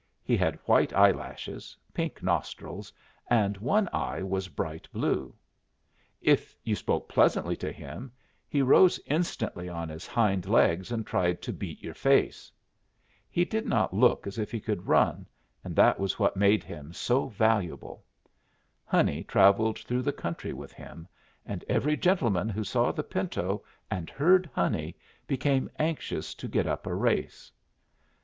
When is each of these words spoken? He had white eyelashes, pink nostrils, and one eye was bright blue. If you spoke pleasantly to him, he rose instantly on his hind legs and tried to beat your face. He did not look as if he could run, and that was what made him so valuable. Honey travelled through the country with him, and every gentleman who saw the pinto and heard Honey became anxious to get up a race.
He 0.23 0.35
had 0.35 0.55
white 0.65 0.91
eyelashes, 0.93 1.77
pink 1.93 2.23
nostrils, 2.23 2.91
and 3.29 3.55
one 3.57 3.87
eye 3.93 4.23
was 4.23 4.47
bright 4.47 4.87
blue. 4.91 5.35
If 6.21 6.55
you 6.63 6.75
spoke 6.75 7.07
pleasantly 7.07 7.55
to 7.57 7.71
him, 7.71 8.11
he 8.49 8.63
rose 8.63 8.99
instantly 9.05 9.69
on 9.69 9.89
his 9.89 10.07
hind 10.07 10.47
legs 10.47 10.91
and 10.91 11.05
tried 11.05 11.39
to 11.43 11.53
beat 11.53 11.83
your 11.83 11.93
face. 11.93 12.51
He 13.29 13.45
did 13.45 13.67
not 13.67 13.93
look 13.93 14.25
as 14.25 14.39
if 14.39 14.49
he 14.49 14.59
could 14.59 14.87
run, 14.87 15.27
and 15.63 15.75
that 15.75 15.99
was 15.99 16.17
what 16.17 16.35
made 16.35 16.63
him 16.63 16.93
so 16.93 17.27
valuable. 17.27 18.03
Honey 18.85 19.23
travelled 19.23 19.77
through 19.77 20.01
the 20.01 20.11
country 20.11 20.51
with 20.51 20.73
him, 20.73 21.07
and 21.45 21.63
every 21.69 21.95
gentleman 21.95 22.49
who 22.49 22.63
saw 22.63 22.91
the 22.91 23.03
pinto 23.03 23.63
and 23.91 24.09
heard 24.09 24.49
Honey 24.55 24.97
became 25.27 25.69
anxious 25.77 26.33
to 26.33 26.47
get 26.47 26.65
up 26.65 26.87
a 26.87 26.95
race. 26.95 27.51